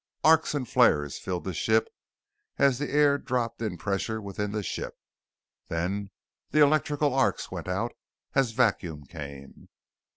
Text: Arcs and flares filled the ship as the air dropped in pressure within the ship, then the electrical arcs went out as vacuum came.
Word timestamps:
Arcs 0.23 0.55
and 0.55 0.67
flares 0.67 1.19
filled 1.19 1.43
the 1.43 1.53
ship 1.53 1.87
as 2.57 2.79
the 2.79 2.89
air 2.89 3.19
dropped 3.19 3.61
in 3.61 3.77
pressure 3.77 4.19
within 4.19 4.51
the 4.51 4.63
ship, 4.63 4.95
then 5.67 6.09
the 6.49 6.59
electrical 6.59 7.13
arcs 7.13 7.51
went 7.51 7.67
out 7.67 7.91
as 8.33 8.49
vacuum 8.49 9.03
came. 9.05 9.69